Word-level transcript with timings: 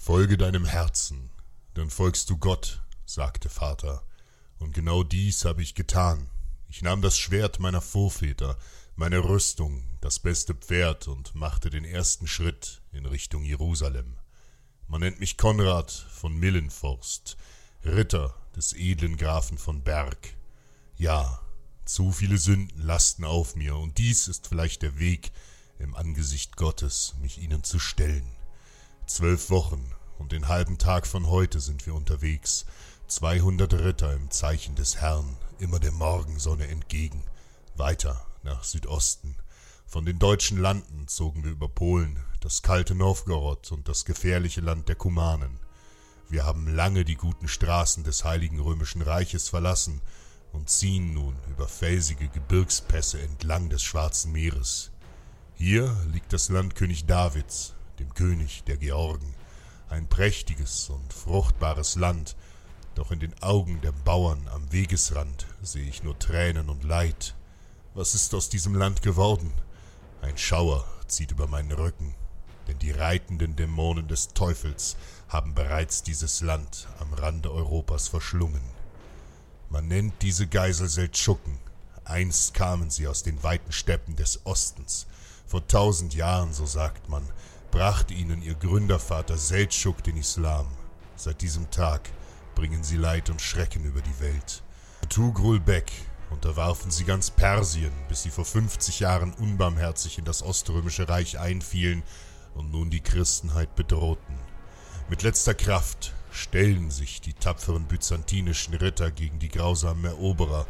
Folge 0.00 0.38
deinem 0.38 0.64
Herzen, 0.64 1.28
dann 1.74 1.90
folgst 1.90 2.30
du 2.30 2.38
Gott, 2.38 2.80
sagte 3.04 3.48
Vater. 3.48 4.04
Und 4.58 4.72
genau 4.72 5.02
dies 5.02 5.44
habe 5.44 5.60
ich 5.60 5.74
getan. 5.74 6.30
Ich 6.68 6.82
nahm 6.82 7.02
das 7.02 7.18
Schwert 7.18 7.58
meiner 7.58 7.82
Vorväter, 7.82 8.56
meine 8.94 9.18
Rüstung, 9.18 9.82
das 10.00 10.20
beste 10.20 10.54
Pferd 10.54 11.08
und 11.08 11.34
machte 11.34 11.68
den 11.68 11.84
ersten 11.84 12.28
Schritt 12.28 12.80
in 12.92 13.06
Richtung 13.06 13.44
Jerusalem. 13.44 14.16
Man 14.86 15.00
nennt 15.00 15.18
mich 15.18 15.36
Konrad 15.36 15.90
von 15.90 16.34
Millenforst, 16.38 17.36
Ritter 17.84 18.34
des 18.56 18.74
edlen 18.74 19.16
Grafen 19.16 19.58
von 19.58 19.82
Berg. 19.82 20.36
Ja, 20.96 21.40
zu 21.84 22.12
viele 22.12 22.38
Sünden 22.38 22.80
lasten 22.80 23.24
auf 23.24 23.56
mir, 23.56 23.76
und 23.76 23.98
dies 23.98 24.28
ist 24.28 24.46
vielleicht 24.46 24.82
der 24.82 24.98
Weg, 24.98 25.32
im 25.80 25.96
Angesicht 25.96 26.56
Gottes 26.56 27.14
mich 27.20 27.38
ihnen 27.38 27.64
zu 27.64 27.78
stellen. 27.78 28.37
Zwölf 29.08 29.48
Wochen 29.48 29.90
und 30.18 30.32
den 30.32 30.48
halben 30.48 30.76
Tag 30.76 31.06
von 31.06 31.28
heute 31.28 31.60
sind 31.60 31.86
wir 31.86 31.94
unterwegs, 31.94 32.66
zweihundert 33.06 33.72
Ritter 33.72 34.12
im 34.12 34.30
Zeichen 34.30 34.74
des 34.74 35.00
Herrn, 35.00 35.38
immer 35.58 35.80
der 35.80 35.92
Morgensonne 35.92 36.68
entgegen, 36.68 37.24
weiter 37.74 38.26
nach 38.42 38.64
Südosten. 38.64 39.34
Von 39.86 40.04
den 40.04 40.18
deutschen 40.18 40.58
Landen 40.58 41.08
zogen 41.08 41.42
wir 41.42 41.50
über 41.50 41.70
Polen, 41.70 42.20
das 42.40 42.60
kalte 42.60 42.94
Nowgorod 42.94 43.72
und 43.72 43.88
das 43.88 44.04
gefährliche 44.04 44.60
Land 44.60 44.90
der 44.90 44.96
Kumanen. 44.96 45.58
Wir 46.28 46.44
haben 46.44 46.68
lange 46.68 47.06
die 47.06 47.16
guten 47.16 47.48
Straßen 47.48 48.04
des 48.04 48.26
Heiligen 48.26 48.60
Römischen 48.60 49.00
Reiches 49.00 49.48
verlassen 49.48 50.02
und 50.52 50.68
ziehen 50.68 51.14
nun 51.14 51.34
über 51.50 51.66
felsige 51.66 52.28
Gebirgspässe 52.28 53.22
entlang 53.22 53.70
des 53.70 53.82
Schwarzen 53.82 54.32
Meeres. 54.32 54.90
Hier 55.54 55.96
liegt 56.12 56.34
das 56.34 56.50
Land 56.50 56.74
König 56.74 57.06
Davids, 57.06 57.74
dem 57.98 58.14
König 58.14 58.64
der 58.64 58.76
Georgen, 58.76 59.34
ein 59.88 60.08
prächtiges 60.08 60.90
und 60.90 61.12
fruchtbares 61.12 61.96
Land, 61.96 62.36
doch 62.94 63.10
in 63.10 63.20
den 63.20 63.40
Augen 63.42 63.80
der 63.80 63.92
Bauern 63.92 64.48
am 64.52 64.72
Wegesrand 64.72 65.46
sehe 65.62 65.88
ich 65.88 66.02
nur 66.02 66.18
Tränen 66.18 66.68
und 66.68 66.84
Leid. 66.84 67.34
Was 67.94 68.14
ist 68.14 68.34
aus 68.34 68.48
diesem 68.48 68.74
Land 68.74 69.02
geworden? 69.02 69.52
Ein 70.20 70.36
Schauer 70.36 70.84
zieht 71.06 71.30
über 71.30 71.46
meinen 71.46 71.72
Rücken, 71.72 72.14
denn 72.66 72.78
die 72.78 72.90
reitenden 72.90 73.56
Dämonen 73.56 74.08
des 74.08 74.28
Teufels 74.28 74.96
haben 75.28 75.54
bereits 75.54 76.02
dieses 76.02 76.40
Land 76.40 76.88
am 76.98 77.12
Rande 77.14 77.52
Europas 77.52 78.08
verschlungen. 78.08 78.62
Man 79.70 79.88
nennt 79.88 80.22
diese 80.22 80.46
Geisel 80.46 80.88
Seldschuken. 80.88 81.58
Einst 82.04 82.54
kamen 82.54 82.90
sie 82.90 83.06
aus 83.06 83.22
den 83.22 83.42
weiten 83.42 83.70
Steppen 83.70 84.16
des 84.16 84.44
Ostens. 84.44 85.06
Vor 85.46 85.66
tausend 85.66 86.14
Jahren, 86.14 86.52
so 86.52 86.66
sagt 86.66 87.08
man, 87.08 87.22
brachte 87.70 88.14
ihnen 88.14 88.42
ihr 88.42 88.54
Gründervater 88.54 89.36
Seldschuk 89.36 90.02
den 90.02 90.16
Islam. 90.16 90.66
Seit 91.16 91.42
diesem 91.42 91.70
Tag 91.70 92.10
bringen 92.54 92.82
sie 92.82 92.96
Leid 92.96 93.30
und 93.30 93.40
Schrecken 93.40 93.84
über 93.84 94.00
die 94.00 94.20
Welt. 94.20 94.62
Tugrul 95.08 95.60
Bek 95.60 95.90
unterwarfen 96.30 96.90
sie 96.90 97.04
ganz 97.04 97.30
Persien, 97.30 97.92
bis 98.08 98.22
sie 98.22 98.30
vor 98.30 98.44
50 98.44 99.00
Jahren 99.00 99.32
unbarmherzig 99.32 100.18
in 100.18 100.24
das 100.24 100.42
Oströmische 100.42 101.08
Reich 101.08 101.38
einfielen 101.38 102.02
und 102.54 102.70
nun 102.70 102.90
die 102.90 103.00
Christenheit 103.00 103.74
bedrohten. 103.74 104.38
Mit 105.08 105.22
letzter 105.22 105.54
Kraft 105.54 106.14
stellen 106.30 106.90
sich 106.90 107.20
die 107.20 107.32
tapferen 107.32 107.86
byzantinischen 107.86 108.74
Ritter 108.74 109.10
gegen 109.10 109.38
die 109.38 109.48
grausamen 109.48 110.04
Eroberer, 110.04 110.66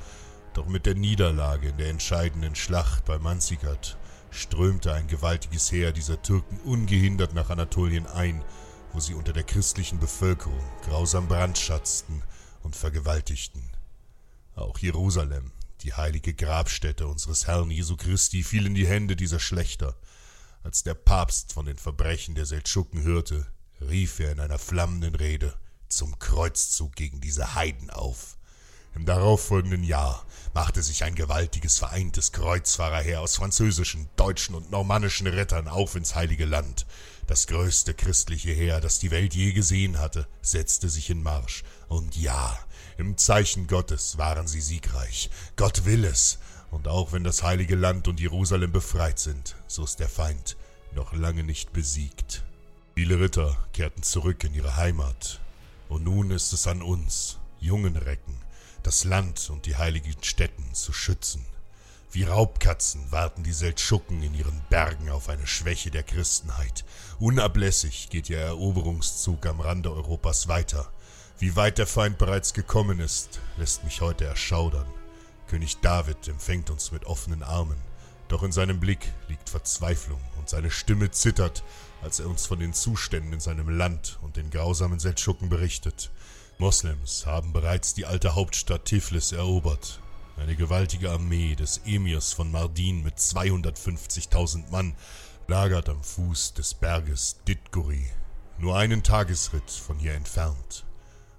doch 0.55 0.67
mit 0.67 0.87
der 0.87 0.95
Niederlage 0.95 1.69
in 1.69 1.77
der 1.77 1.91
entscheidenden 1.91 2.55
Schlacht 2.55 3.05
bei 3.05 3.19
Manzikat 3.19 3.97
strömte 4.31 4.93
ein 4.93 5.09
gewaltiges 5.09 5.71
Heer 5.73 5.93
dieser 5.93 6.23
Türken 6.23 6.59
ungehindert 6.61 7.35
nach 7.35 7.51
Anatolien 7.51 8.07
ein, 8.07 8.45
wo 8.93 9.01
sie 9.01 9.15
unter 9.15 9.33
der 9.33 9.45
christlichen 9.45 9.99
Bevölkerung 9.99 10.63
grausam 10.85 11.29
brandschatzten 11.29 12.23
und 12.63 12.77
vergewaltigten. 12.77 13.63
Auch 14.55 14.79
Jerusalem, 14.79 15.53
die 15.83 15.95
heilige 15.95 16.35
Grabstätte 16.35 17.07
unseres 17.07 17.47
Herrn 17.47 17.71
Jesu 17.71 17.97
Christi, 17.97 18.43
fiel 18.43 18.67
in 18.67 18.75
die 18.75 18.87
Hände 18.87 19.15
dieser 19.15 19.41
Schlechter. 19.41 19.95
Als 20.63 20.83
der 20.83 20.95
Papst 20.95 21.53
von 21.53 21.67
den 21.67 21.77
Verbrechen 21.77 22.35
der 22.35 22.47
Seldschuken 22.47 23.03
hörte, 23.03 23.47
rief 23.81 24.19
er 24.19 24.33
in 24.33 24.41
einer 24.41 24.59
flammenden 24.59 25.15
Rede 25.15 25.55
zum 25.89 26.19
Kreuzzug 26.19 26.95
gegen 26.97 27.21
diese 27.21 27.55
Heiden 27.55 27.91
auf. 27.91 28.38
Im 28.99 29.07
darauffolgenden 29.07 29.85
Jahr 29.85 30.27
machte 30.55 30.83
sich 30.83 31.05
ein 31.05 31.15
gewaltiges 31.15 31.79
vereintes 31.79 32.33
Kreuzfahrerheer 32.33 33.21
aus 33.21 33.37
französischen, 33.37 34.09
deutschen 34.17 34.57
und 34.57 34.73
normannischen 34.73 35.29
Rittern 35.29 35.69
auf 35.69 35.95
ins 35.95 36.17
Heilige 36.17 36.47
Land. 36.47 36.85
Das 37.29 37.47
größte 37.47 37.95
christliche 37.95 38.51
Heer, 38.51 38.81
das 38.81 38.99
die 38.99 39.13
Welt 39.13 39.37
je 39.37 39.53
gesehen 39.53 40.01
hatte, 40.01 40.27
setzte 40.43 40.89
sich 40.89 41.11
in 41.11 41.23
Marsch. 41.23 41.63
Und 41.87 42.17
ja, 42.17 42.59
im 42.97 43.17
Zeichen 43.17 43.69
Gottes 43.69 44.19
waren 44.19 44.49
sie 44.49 44.61
siegreich. 44.61 45.31
Gott 45.55 45.85
will 45.85 46.05
es. 46.05 46.41
Und 46.73 46.89
auch 46.89 47.13
wenn 47.13 47.23
das 47.23 47.45
Heilige 47.45 47.77
Land 47.77 48.09
und 48.09 48.19
Jerusalem 48.19 48.73
befreit 48.73 49.21
sind, 49.21 49.55
so 49.69 49.85
ist 49.85 50.01
der 50.01 50.09
Feind 50.09 50.57
noch 50.93 51.13
lange 51.13 51.45
nicht 51.45 51.73
besiegt. 51.73 52.43
Viele 52.97 53.21
Ritter 53.21 53.57
kehrten 53.73 54.03
zurück 54.03 54.43
in 54.43 54.55
ihre 54.55 54.75
Heimat. 54.75 55.41
Und 55.89 56.03
nun 56.03 56.33
ist 56.33 56.53
es 56.53 56.67
an 56.67 56.83
uns, 56.83 57.39
jungen 57.61 57.95
Recken, 57.95 58.35
das 58.89 59.05
Land 59.05 59.51
und 59.51 59.67
die 59.67 59.77
heiligen 59.77 60.17
Stätten 60.23 60.73
zu 60.73 60.95
schützen. 60.95 61.45
Wie 62.11 62.23
Raubkatzen 62.23 63.13
warten 63.13 63.43
die 63.43 63.53
Seldschuken 63.53 64.23
in 64.23 64.33
ihren 64.33 64.63
Bergen 64.71 65.11
auf 65.11 65.29
eine 65.29 65.47
Schwäche 65.47 65.91
der 65.91 66.03
Christenheit. 66.03 66.87
Unablässig 67.19 68.09
geht 68.09 68.31
ihr 68.31 68.39
Eroberungszug 68.39 69.45
am 69.45 69.61
Rande 69.61 69.93
Europas 69.93 70.49
weiter. 70.49 70.91
Wie 71.39 71.55
weit 71.55 71.77
der 71.77 71.87
Feind 71.87 72.17
bereits 72.17 72.55
gekommen 72.55 72.99
ist, 72.99 73.41
lässt 73.59 73.85
mich 73.85 74.01
heute 74.01 74.25
erschaudern. 74.25 74.89
König 75.49 75.81
David 75.83 76.27
empfängt 76.27 76.71
uns 76.71 76.91
mit 76.91 77.05
offenen 77.05 77.43
Armen, 77.43 77.83
doch 78.29 78.43
in 78.43 78.53
seinem 78.53 78.81
Blick 78.81 79.13
liegt 79.29 79.51
Verzweiflung 79.51 80.21
und 80.39 80.49
seine 80.49 80.71
Stimme 80.71 81.11
zittert, 81.11 81.63
als 82.01 82.21
er 82.21 82.27
uns 82.27 82.47
von 82.47 82.59
den 82.59 82.73
Zuständen 82.73 83.35
in 83.35 83.41
seinem 83.41 83.69
Land 83.69 84.19
und 84.23 84.39
den 84.39 84.49
grausamen 84.49 84.99
Seldschuken 84.99 85.51
berichtet. 85.51 86.11
Moslems 86.61 87.25
haben 87.25 87.53
bereits 87.53 87.95
die 87.95 88.05
alte 88.05 88.35
Hauptstadt 88.35 88.85
Tiflis 88.85 89.31
erobert. 89.31 90.01
Eine 90.37 90.57
gewaltige 90.57 91.13
Armee 91.13 91.55
des 91.55 91.83
Emirs 91.85 92.33
von 92.33 92.51
Mardin 92.51 93.05
mit 93.05 93.17
250.000 93.17 94.69
Mann 94.71 94.97
lagert 95.47 95.89
am 95.89 96.03
Fuß 96.03 96.55
des 96.55 96.75
Berges 96.75 97.37
Ditguri, 97.47 98.11
nur 98.59 98.77
einen 98.77 99.05
Tagesritt 99.05 99.71
von 99.71 100.01
hier 100.01 100.15
entfernt. 100.15 100.85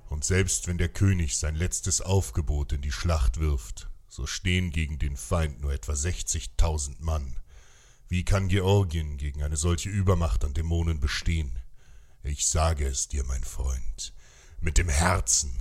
Und 0.08 0.24
selbst 0.24 0.68
wenn 0.68 0.78
der 0.78 0.88
König 0.88 1.38
sein 1.38 1.56
letztes 1.56 2.00
Aufgebot 2.00 2.72
in 2.72 2.82
die 2.82 2.94
Schlacht 2.94 3.42
wirft, 3.42 3.90
so 4.08 4.26
stehen 4.26 4.72
gegen 4.72 5.00
den 5.00 5.18
Feind 5.18 5.60
nur 5.60 5.74
etwa 5.74 5.92
60.000 5.92 6.96
Mann. 7.00 7.36
Wie 8.08 8.24
kann 8.24 8.48
Georgien 8.48 9.18
gegen 9.18 9.44
eine 9.44 9.58
solche 9.58 9.90
Übermacht 9.90 10.46
an 10.46 10.54
Dämonen 10.54 11.02
bestehen? 11.02 11.60
Ich 12.24 12.48
sage 12.48 12.88
es 12.88 13.10
dir, 13.10 13.26
mein 13.26 13.44
Freund, 13.44 14.14
mit 14.62 14.78
dem 14.78 14.90
Herzen. 14.90 15.54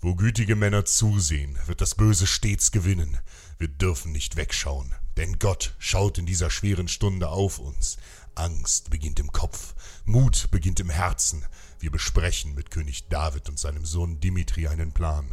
Wo 0.00 0.14
gütige 0.14 0.56
Männer 0.56 0.84
zusehen, 0.84 1.58
wird 1.66 1.80
das 1.80 1.94
Böse 1.94 2.26
stets 2.26 2.72
gewinnen. 2.72 3.18
Wir 3.58 3.68
dürfen 3.68 4.10
nicht 4.10 4.36
wegschauen, 4.36 4.92
denn 5.16 5.38
Gott 5.38 5.74
schaut 5.78 6.18
in 6.18 6.26
dieser 6.26 6.50
schweren 6.50 6.88
Stunde 6.88 7.28
auf 7.28 7.58
uns. 7.58 7.98
Angst 8.34 8.90
beginnt 8.90 9.20
im 9.20 9.30
Kopf, 9.30 9.74
Mut 10.04 10.50
beginnt 10.50 10.80
im 10.80 10.90
Herzen. 10.90 11.44
Wir 11.78 11.90
besprechen 11.90 12.54
mit 12.54 12.70
König 12.70 13.08
David 13.08 13.48
und 13.48 13.58
seinem 13.58 13.84
Sohn 13.84 14.20
Dimitri 14.20 14.66
einen 14.66 14.92
Plan. 14.92 15.32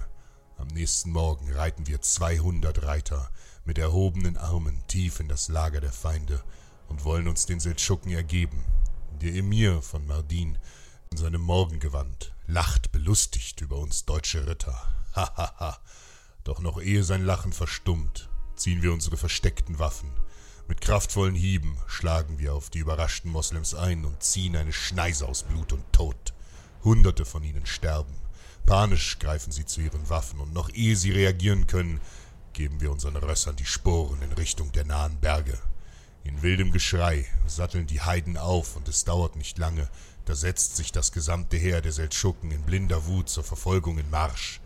Am 0.58 0.68
nächsten 0.68 1.12
Morgen 1.12 1.52
reiten 1.52 1.88
wir 1.88 2.02
zweihundert 2.02 2.84
Reiter 2.84 3.32
mit 3.66 3.78
erhobenen 3.78 4.38
Armen 4.38 4.84
tief 4.88 5.20
in 5.20 5.28
das 5.28 5.48
Lager 5.48 5.80
der 5.80 5.92
Feinde 5.94 6.44
und 6.90 7.06
wollen 7.06 7.28
uns 7.28 7.46
den 7.46 7.60
Seldschuken 7.60 8.12
ergeben. 8.12 8.66
Der 9.22 9.34
Emir 9.34 9.82
von 9.82 10.06
Mardin 10.06 10.58
in 11.12 11.18
seinem 11.18 11.42
Morgengewand 11.42 12.34
lacht 12.50 12.92
belustigt 12.92 13.62
über 13.62 13.78
uns 13.78 14.06
deutsche 14.06 14.48
Ritter. 14.48 14.82
Ha 15.16 15.32
ha 15.38 15.54
ha. 15.60 15.80
Doch 16.44 16.60
noch 16.62 16.82
ehe 16.82 17.04
sein 17.04 17.24
Lachen 17.24 17.54
verstummt, 17.54 18.28
ziehen 18.56 18.82
wir 18.82 18.92
unsere 18.92 19.18
versteckten 19.18 19.78
Waffen. 19.78 20.12
Mit 20.68 20.82
kraftvollen 20.82 21.36
Hieben 21.36 21.78
schlagen 21.86 22.40
wir 22.40 22.56
auf 22.56 22.72
die 22.72 22.80
überraschten 22.80 23.32
Moslems 23.32 23.76
ein 23.76 24.04
und 24.04 24.24
ziehen 24.24 24.56
eine 24.56 24.74
Schneise 24.74 25.28
aus 25.28 25.44
Blut 25.44 25.74
und 25.74 25.94
Tod. 25.94 26.34
Hunderte 26.84 27.24
von 27.24 27.44
ihnen 27.44 27.68
sterben. 27.68 28.16
Panisch 28.66 29.20
greifen 29.20 29.52
sie 29.52 29.66
zu 29.66 29.82
ihren 29.82 30.10
Waffen, 30.10 30.40
und 30.40 30.52
noch 30.52 30.70
ehe 30.74 30.96
sie 30.96 31.12
reagieren 31.12 31.68
können, 31.68 32.02
geben 32.54 32.82
wir 32.82 32.92
unseren 32.92 33.16
Rössern 33.16 33.58
die 33.58 33.66
Sporen 33.66 34.24
in 34.24 34.32
Richtung 34.32 34.72
der 34.72 34.86
nahen 34.86 35.20
Berge. 35.20 35.60
In 36.24 36.42
wildem 36.42 36.72
Geschrei 36.72 37.28
satteln 37.46 37.86
die 37.86 38.02
Heiden 38.02 38.38
auf, 38.38 38.76
und 38.76 38.88
es 38.88 39.06
dauert 39.06 39.36
nicht 39.36 39.58
lange, 39.60 39.88
da 40.30 40.36
setzt 40.36 40.76
sich 40.76 40.92
das 40.92 41.12
gesamte 41.12 41.58
Heer 41.58 41.82
der 41.82 41.92
Seldschuken 41.92 42.52
in 42.52 42.62
blinder 42.62 43.08
Wut 43.08 43.30
zur 43.30 43.44
Verfolgung 43.44 43.98
in 43.98 44.12
Marsch. 44.12 44.62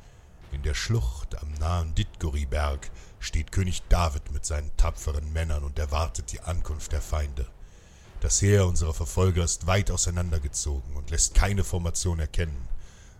In 0.51 0.61
der 0.61 0.73
Schlucht 0.73 1.41
am 1.41 1.53
nahen 1.53 1.95
Ditgori-Berg 1.95 2.91
steht 3.21 3.53
König 3.53 3.81
David 3.87 4.29
mit 4.33 4.45
seinen 4.45 4.75
tapferen 4.75 5.31
Männern 5.31 5.63
und 5.63 5.79
erwartet 5.79 6.33
die 6.33 6.41
Ankunft 6.41 6.91
der 6.91 6.99
Feinde. 6.99 7.47
Das 8.19 8.41
Heer 8.41 8.67
unserer 8.67 8.93
Verfolger 8.93 9.45
ist 9.45 9.65
weit 9.65 9.89
auseinandergezogen 9.89 10.97
und 10.97 11.11
lässt 11.11 11.33
keine 11.33 11.63
Formation 11.63 12.19
erkennen. 12.19 12.67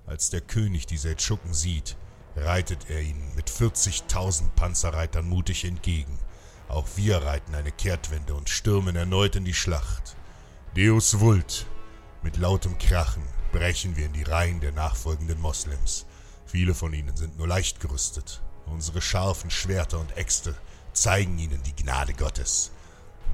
Als 0.05 0.29
der 0.29 0.41
König 0.41 0.85
die 0.85 0.97
Seldschuken 0.97 1.53
sieht, 1.53 1.95
reitet 2.35 2.89
er 2.89 2.99
ihnen 2.99 3.33
mit 3.37 3.49
40.000 3.49 4.49
Panzerreitern 4.57 5.29
mutig 5.29 5.63
entgegen. 5.63 6.19
Auch 6.67 6.89
wir 6.97 7.19
reiten 7.19 7.55
eine 7.55 7.71
Kehrtwende 7.71 8.33
und 8.33 8.49
stürmen 8.49 8.97
erneut 8.97 9.37
in 9.37 9.45
die 9.45 9.53
Schlacht. 9.53 10.17
Deus 10.75 11.21
Vult! 11.21 11.67
Mit 12.23 12.37
lautem 12.37 12.77
Krachen 12.77 13.23
brechen 13.51 13.97
wir 13.97 14.05
in 14.05 14.13
die 14.13 14.23
Reihen 14.23 14.61
der 14.61 14.71
nachfolgenden 14.71 15.41
Moslems. 15.41 16.05
Viele 16.45 16.73
von 16.73 16.93
ihnen 16.93 17.17
sind 17.17 17.37
nur 17.37 17.49
leicht 17.49 17.81
gerüstet. 17.81 18.41
Unsere 18.65 19.01
scharfen 19.01 19.51
Schwerter 19.51 19.99
und 19.99 20.15
Äxte 20.15 20.55
zeigen 20.93 21.37
ihnen 21.37 21.61
die 21.63 21.75
Gnade 21.75 22.13
Gottes. 22.13 22.71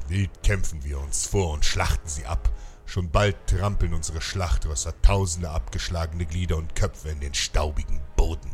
Wild 0.08 0.42
kämpfen 0.42 0.84
wir 0.84 1.00
uns 1.00 1.28
vor 1.28 1.54
und 1.54 1.66
schlachten 1.66 2.10
sie 2.10 2.26
ab, 2.26 2.50
Schon 2.88 3.12
bald 3.12 3.36
trampeln 3.46 3.94
unsere 3.94 4.20
Schlachtrösser 4.20 5.00
tausende 5.04 5.52
abgeschlagene 5.52 6.26
Glieder 6.26 6.58
und 6.58 6.74
Köpfe 6.74 7.10
in 7.10 7.20
den 7.20 7.36
staubigen 7.36 8.02
Boden. 8.16 8.50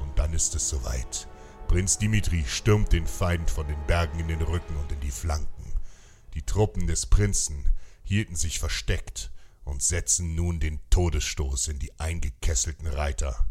Und 0.00 0.18
dann 0.18 0.34
ist 0.34 0.54
es 0.54 0.68
soweit. 0.68 1.26
Prinz 1.66 1.96
Dimitri 1.96 2.44
stürmt 2.46 2.92
den 2.92 3.06
Feind 3.06 3.50
von 3.50 3.66
den 3.66 3.82
Bergen 3.86 4.20
in 4.20 4.28
den 4.28 4.42
Rücken 4.42 4.76
und 4.76 4.92
in 4.92 5.00
die 5.00 5.10
Flanken. 5.10 5.72
Die 6.34 6.42
Truppen 6.42 6.88
des 6.88 7.06
Prinzen 7.06 7.64
hielten 8.02 8.36
sich 8.36 8.58
versteckt 8.58 9.30
und 9.64 9.82
setzen 9.82 10.34
nun 10.34 10.60
den 10.60 10.80
Todesstoß 10.90 11.68
in 11.68 11.78
die 11.78 11.98
eingekesselten 11.98 12.86
Reiter. 12.86 13.46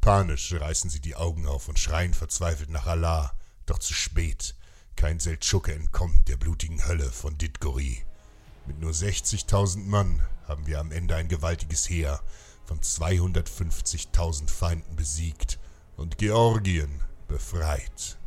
Panisch 0.00 0.52
reißen 0.52 0.90
sie 0.90 1.00
die 1.00 1.16
Augen 1.16 1.46
auf 1.46 1.68
und 1.68 1.78
schreien 1.78 2.14
verzweifelt 2.14 2.70
nach 2.70 2.86
Allah, 2.86 3.34
doch 3.66 3.78
zu 3.78 3.94
spät. 3.94 4.54
Kein 4.96 5.20
Seldschuke 5.20 5.72
entkommt 5.72 6.28
der 6.28 6.36
blutigen 6.36 6.86
Hölle 6.86 7.10
von 7.10 7.36
Didgori. 7.38 8.04
Mit 8.66 8.80
nur 8.80 8.92
60.000 8.92 9.84
Mann 9.84 10.22
haben 10.46 10.66
wir 10.66 10.80
am 10.80 10.92
Ende 10.92 11.16
ein 11.16 11.28
gewaltiges 11.28 11.88
Heer 11.88 12.20
von 12.64 12.80
250.000 12.80 14.48
Feinden 14.48 14.96
besiegt 14.96 15.58
und 15.96 16.18
Georgien 16.18 17.00
befreit. 17.28 18.18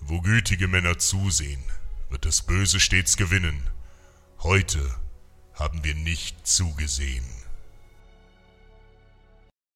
Wo 0.00 0.20
gütige 0.20 0.68
Männer 0.68 0.98
zusehen, 0.98 1.62
wird 2.08 2.24
das 2.24 2.42
Böse 2.42 2.80
stets 2.80 3.16
gewinnen. 3.16 3.70
Heute 4.40 4.94
haben 5.60 5.84
wir 5.84 5.94
nicht 5.94 6.46
zugesehen. 6.46 7.39